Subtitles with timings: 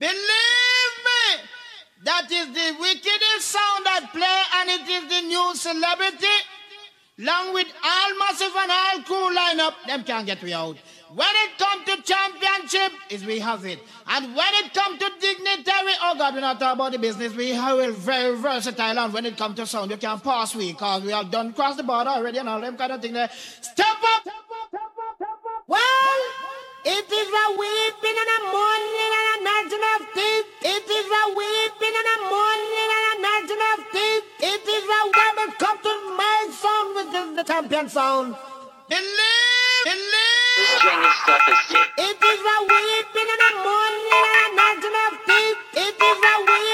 [0.00, 1.44] Believe me,
[2.04, 6.26] that is the wickedest sound that play, and it is the new celebrity.
[7.20, 10.78] Along with all massive and all cool lineup, them can't get me out.
[11.14, 13.80] When it come to championship, is we have it.
[14.06, 17.34] And when it come to dignitary, oh God, we're not talking about the business.
[17.34, 18.98] We are very versatile.
[18.98, 21.76] And when it come to sound, you can pass we, because we have done cross
[21.76, 23.28] the border already and all them kind of thing there.
[23.60, 24.26] Step up!
[25.66, 25.80] Well,
[26.84, 30.46] it is a weeping and a mourning and a gnashing of teeth.
[30.64, 34.24] It is a weeping and a mourning and a gnashing of teeth.
[34.40, 35.00] It is a
[35.44, 38.34] it comes to my sound, which is the champion sound.
[38.88, 40.56] Believe, believe.
[40.56, 41.88] This Chinese stuff is sick.
[41.98, 45.58] It is a weeping and a mourning and a gnashing of teeth.
[45.84, 46.69] It is a weeping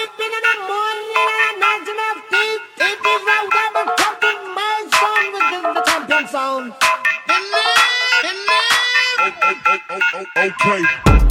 [9.48, 11.25] Okay.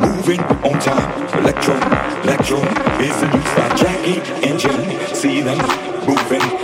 [0.00, 1.38] moving, on time.
[1.38, 1.74] electro,
[2.22, 2.58] electro
[3.00, 3.76] is the new style.
[3.76, 5.58] Jackie and Jimmy see them
[6.06, 6.63] moving.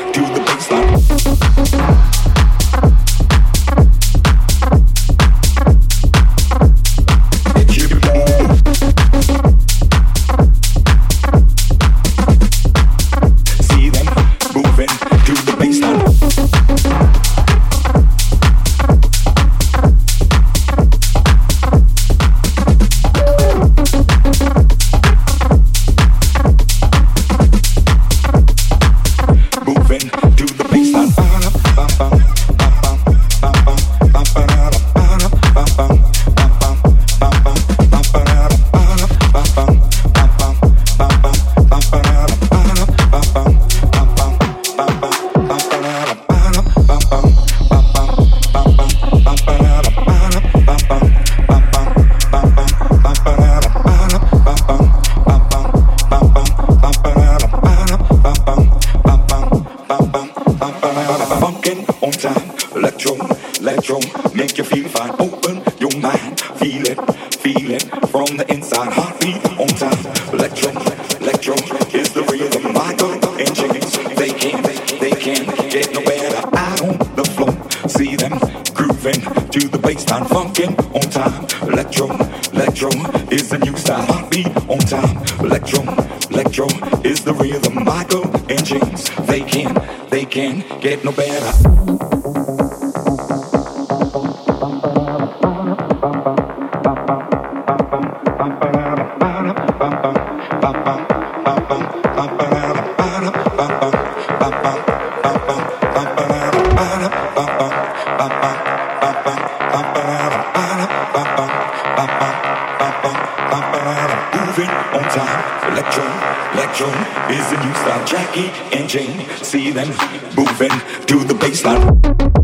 [114.51, 116.05] Moving on time, electro,
[116.53, 116.89] electro
[117.31, 118.05] is the new style.
[118.05, 119.89] Jackie and Jane, see them
[120.37, 120.71] moving
[121.07, 122.40] to the bassline.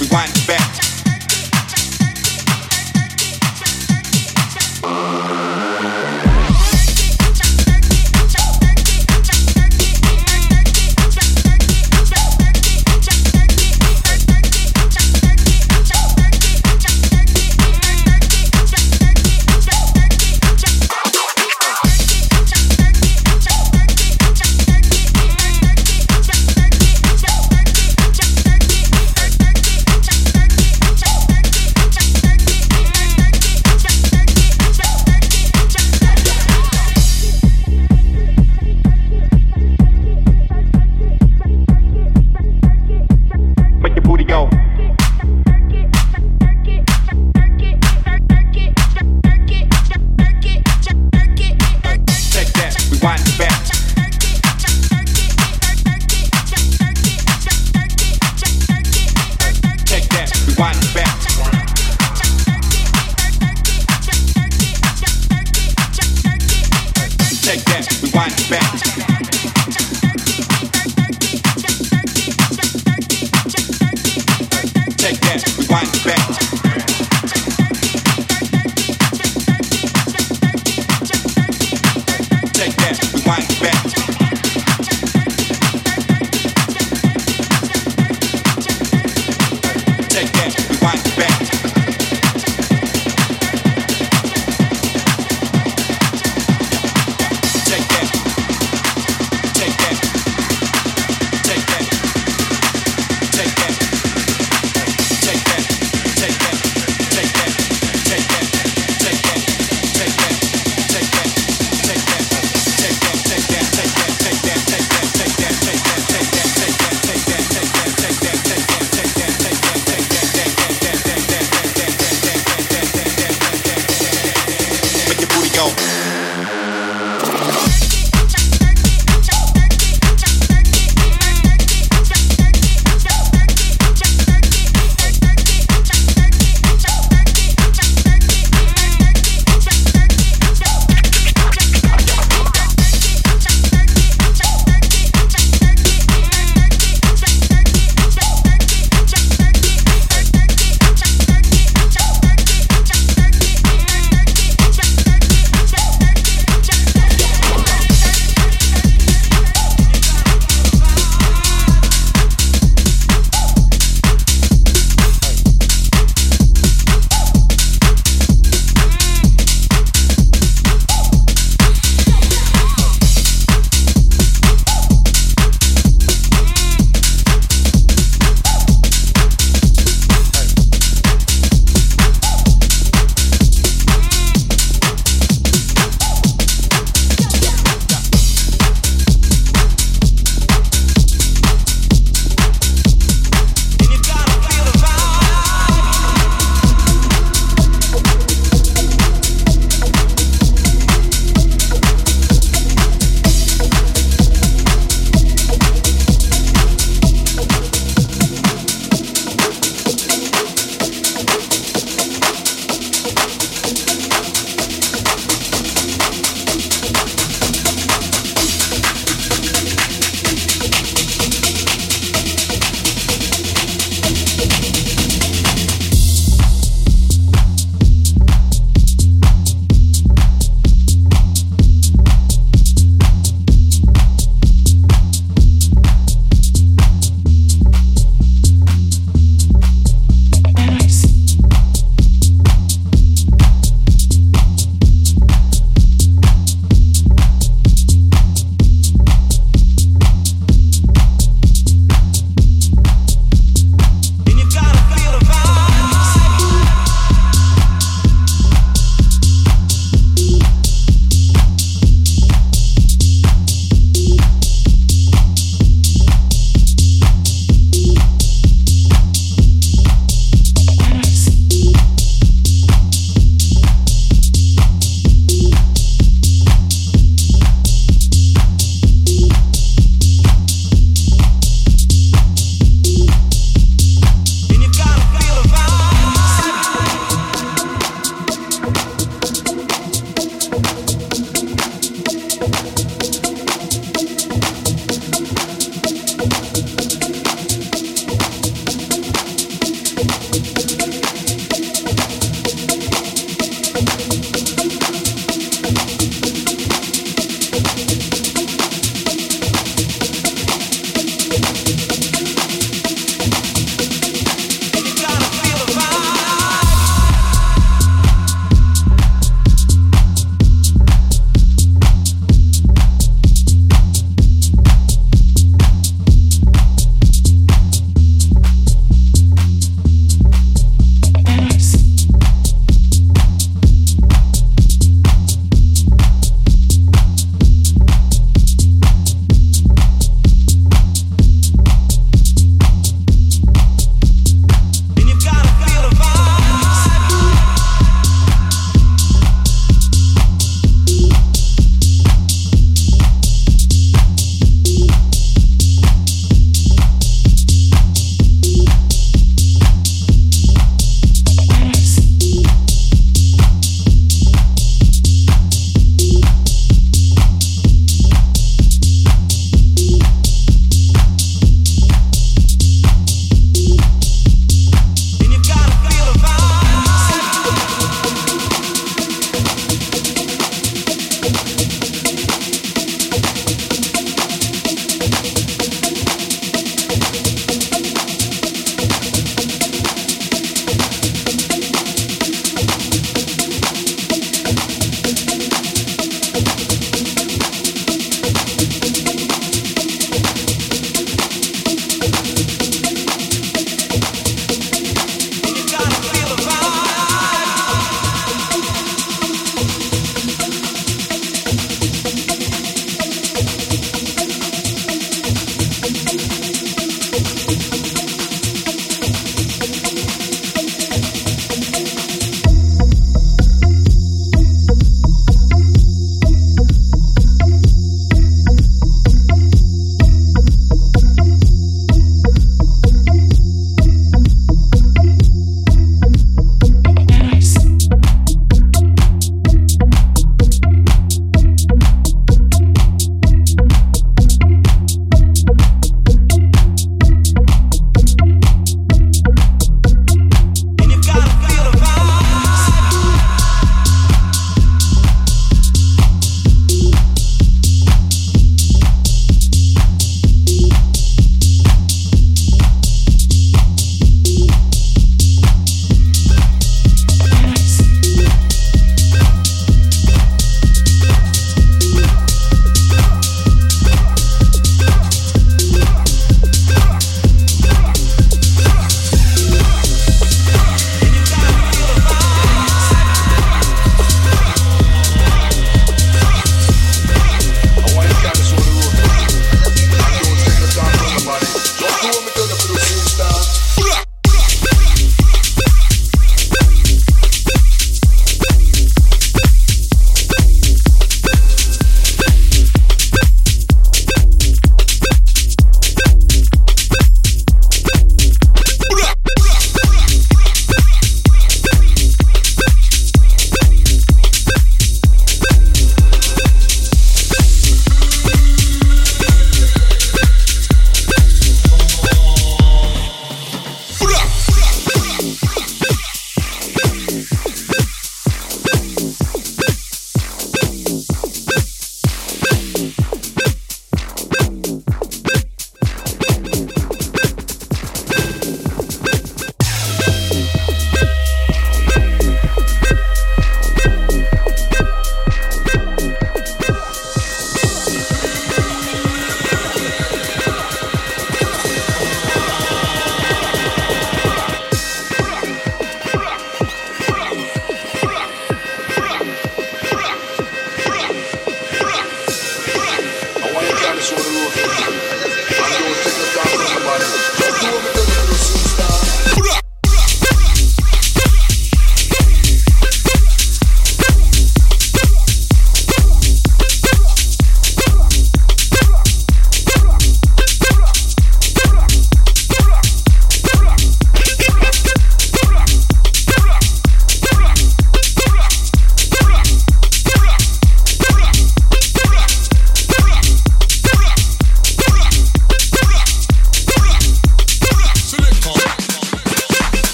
[0.00, 0.85] rewind it back.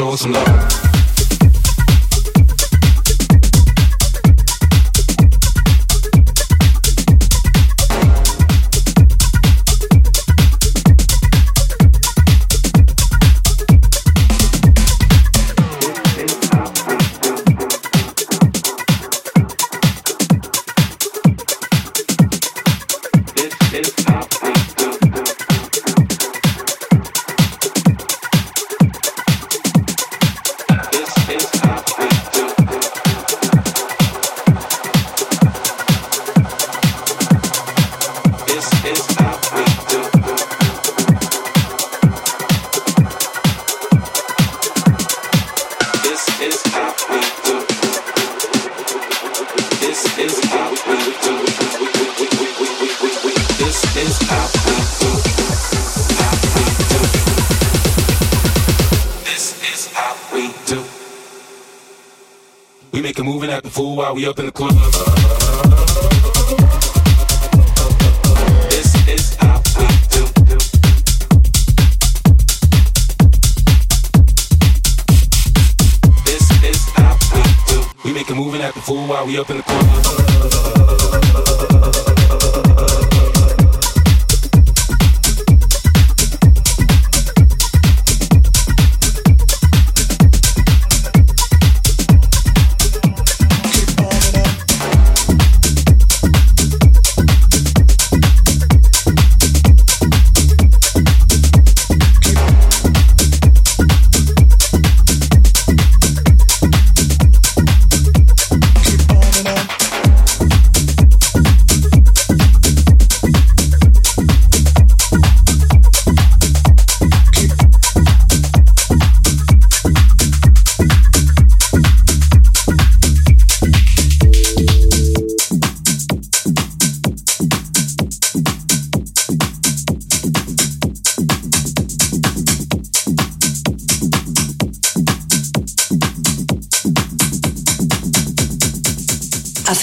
[0.00, 0.69] show some love.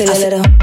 [0.05, 0.56] little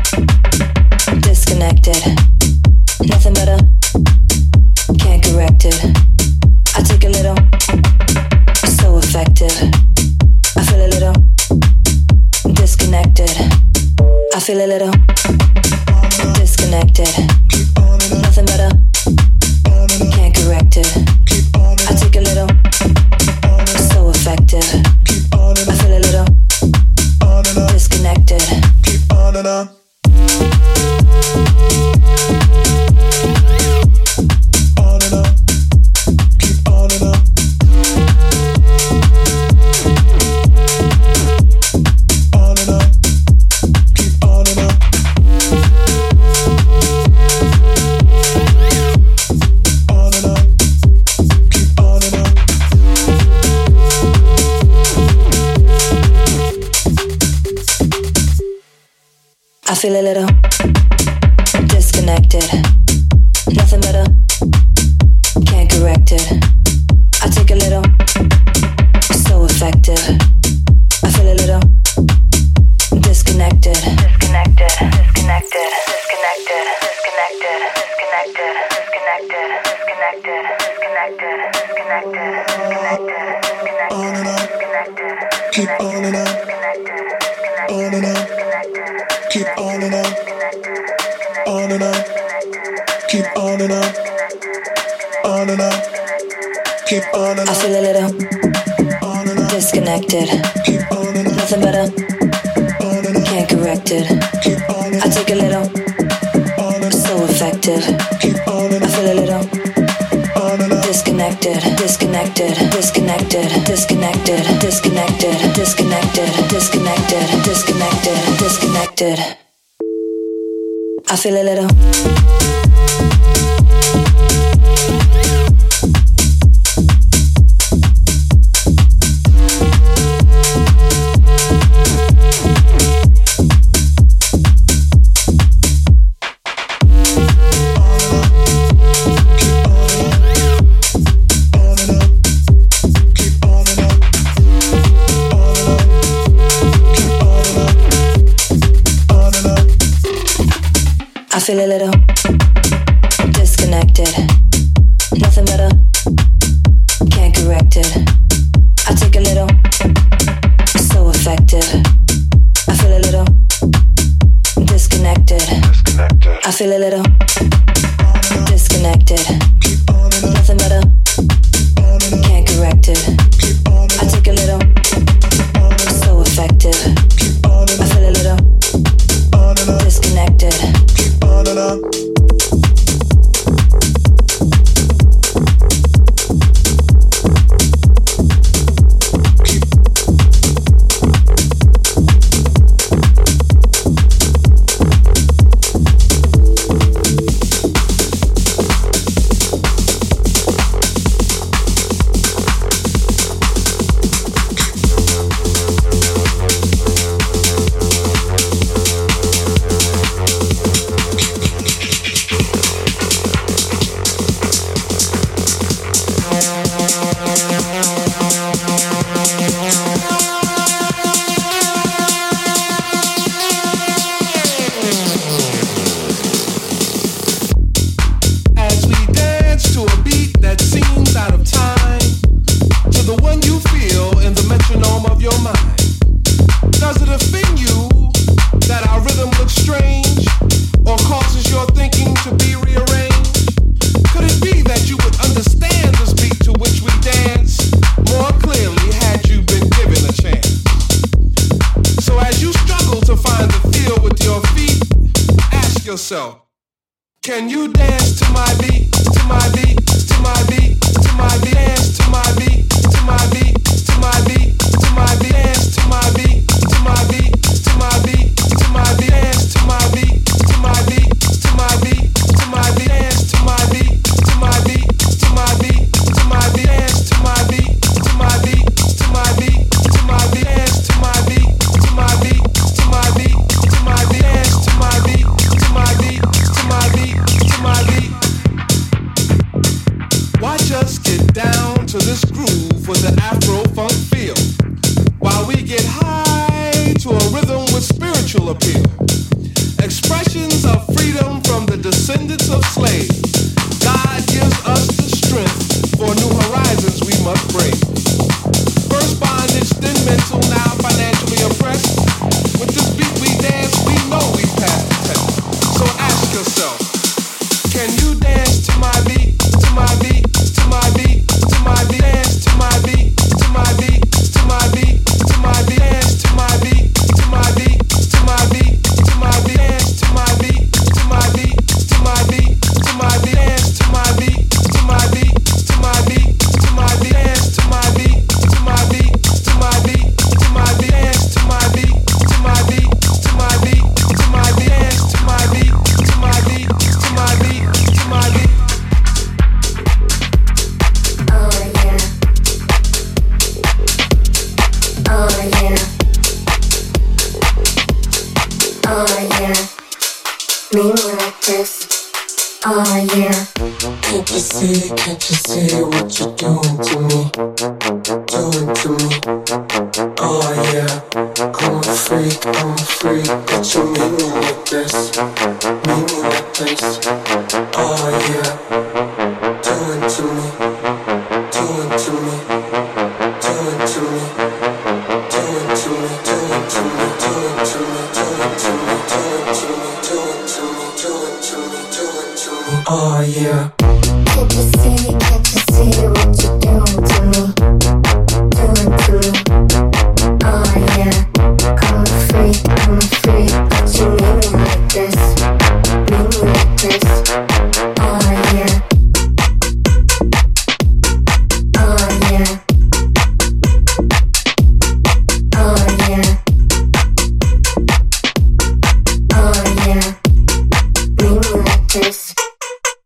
[121.15, 122.14] I feel a little.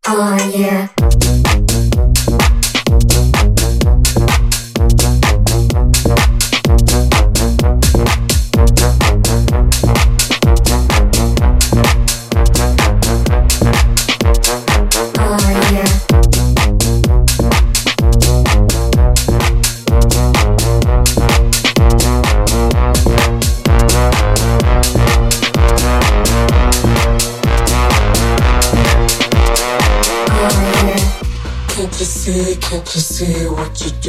[0.07, 1.68] Oh yeah.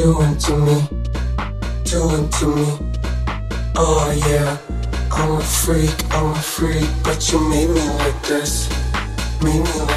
[0.01, 0.87] Doing to me,
[1.83, 2.65] doing to me.
[3.75, 4.57] Oh yeah,
[5.11, 8.67] I'm a freak, I'm a freak, but you made me like this,
[9.43, 9.90] made me like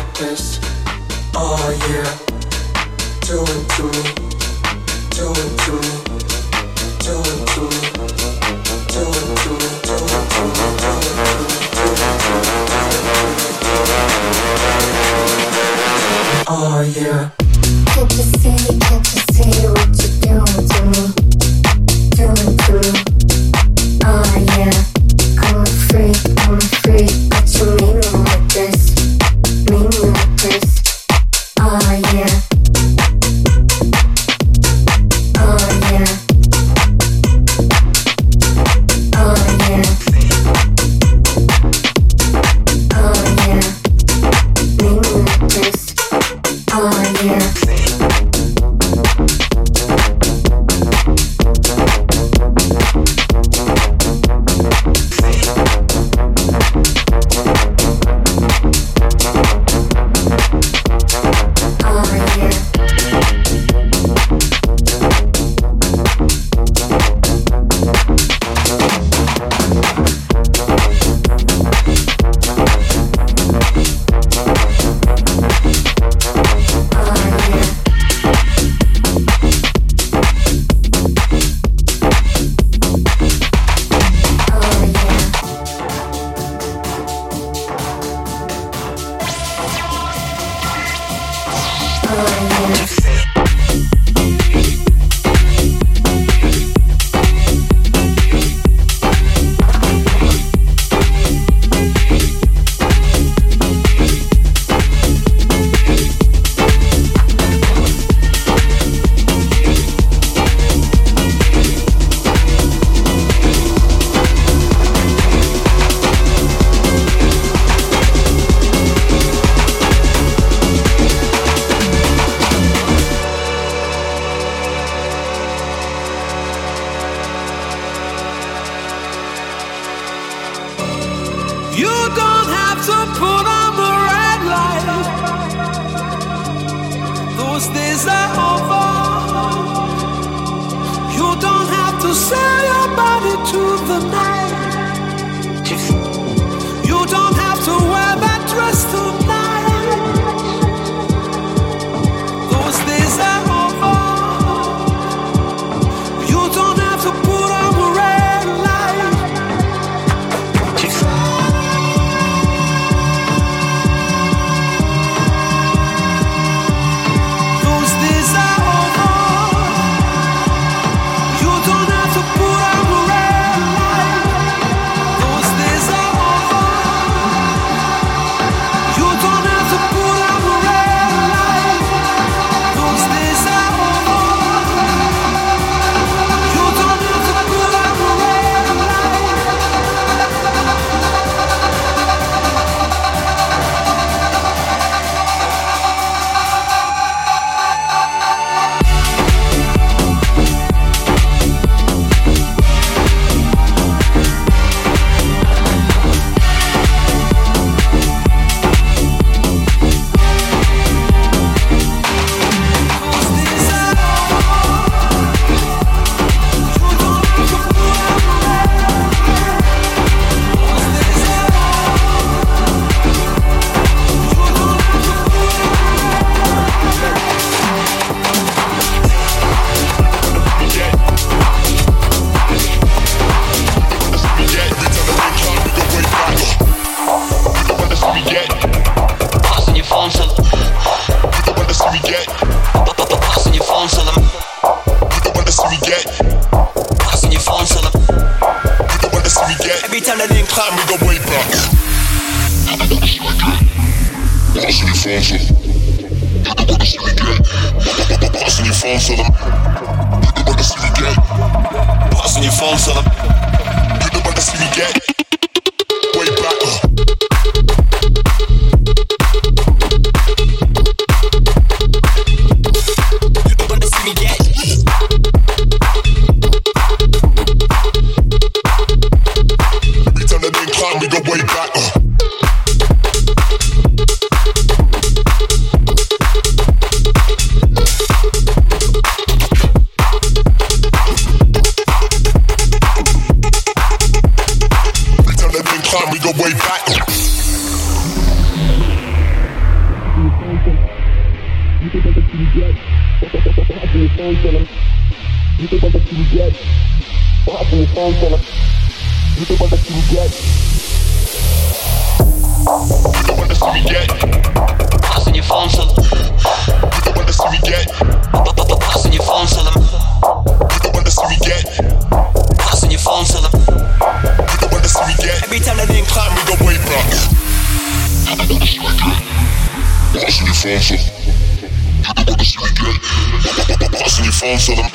[334.44, 334.90] phone, salam.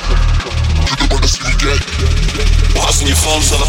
[1.01, 1.79] You parasını gel.
[2.75, 3.67] Pass me your phone, salam.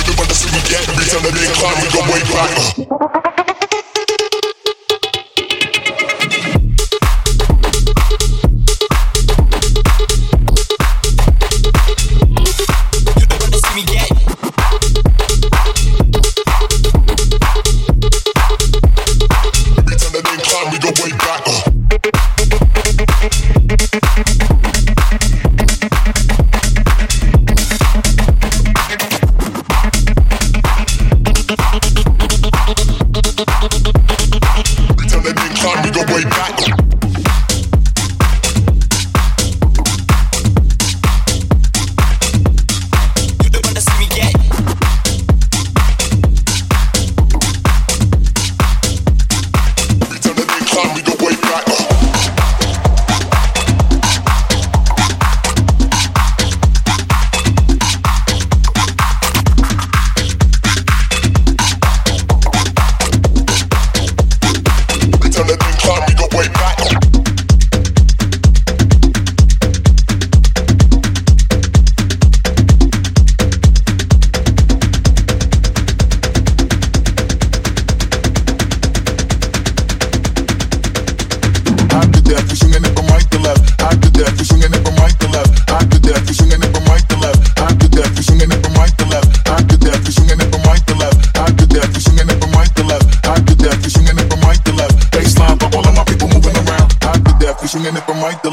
[0.00, 0.82] Bütün parasını gel.
[0.98, 3.27] Bir tane bir kahve, go way back.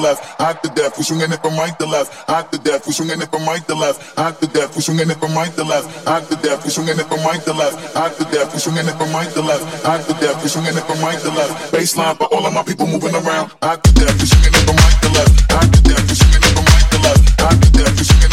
[0.05, 0.93] left, hot to death.
[0.97, 2.85] We swinging it from right to left, hot to death.
[2.85, 4.75] We swinging it from right to left, hot to death.
[4.75, 6.61] We swinging it from right to left, hot to death.
[6.63, 8.53] We swinging it from right to left, hot to death.
[8.53, 10.37] We swinging it from right to left, hot to death.
[10.43, 11.73] We swinging it from right to left.
[11.73, 14.13] Bassline for all of my people moving around, hot to death.
[14.21, 16.05] We swinging it from right to left, hot to death.
[16.05, 17.93] We swinging it from right to left, hot to death.
[17.97, 18.24] We swinging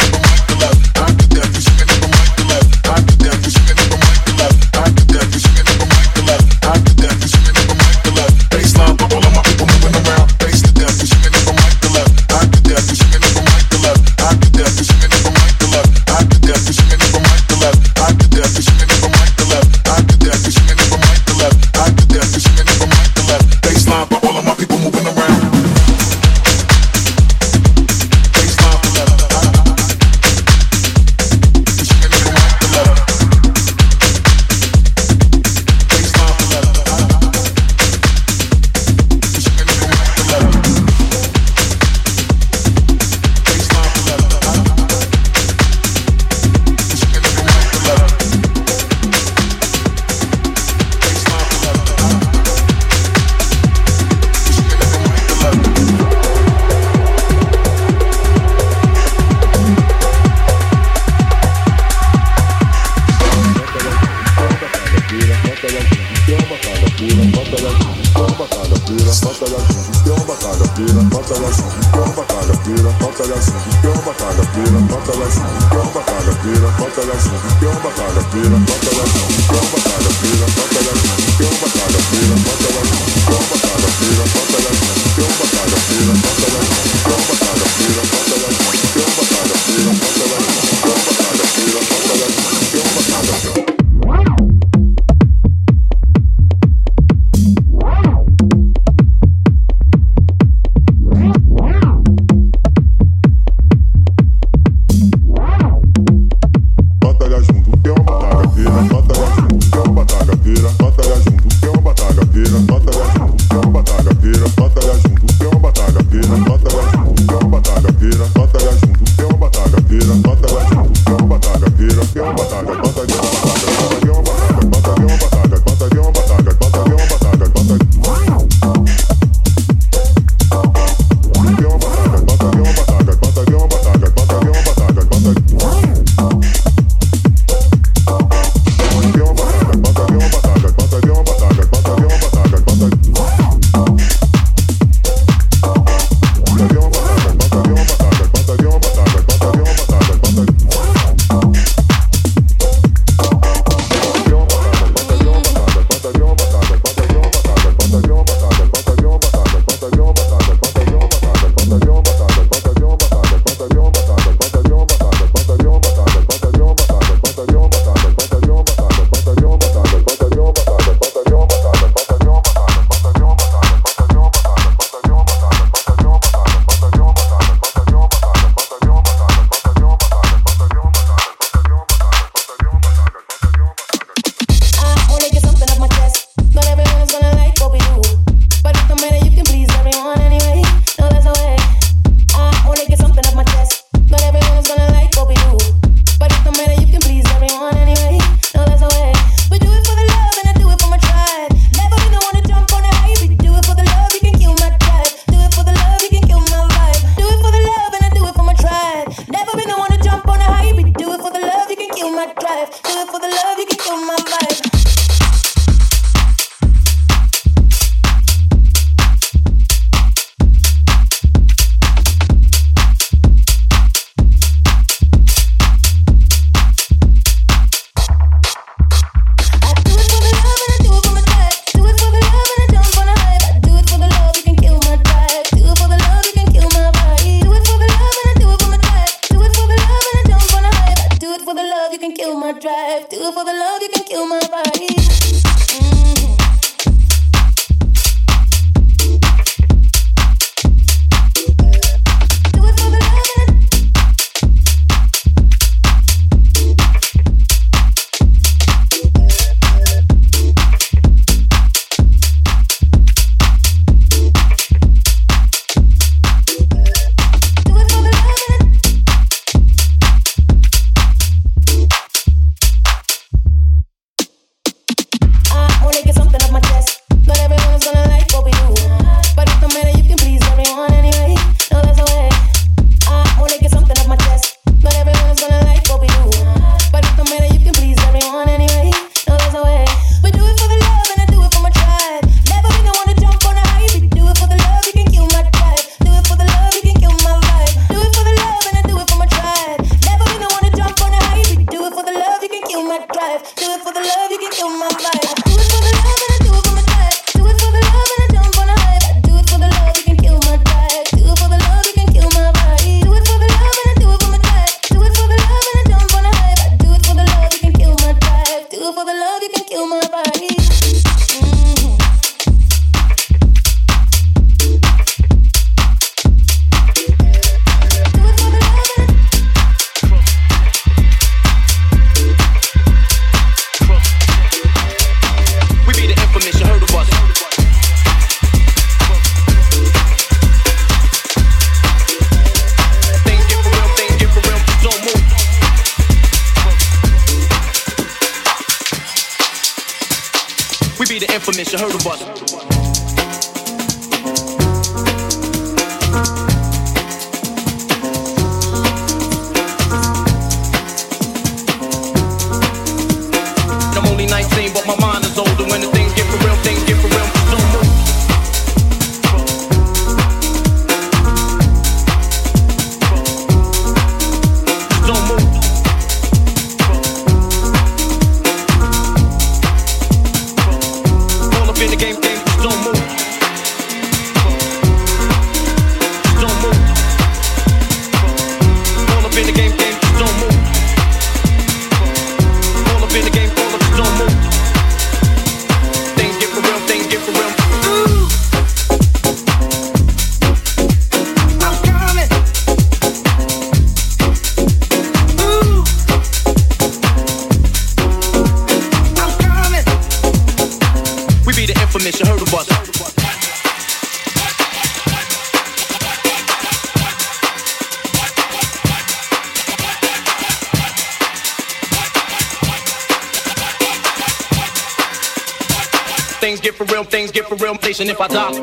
[428.09, 428.62] if I die.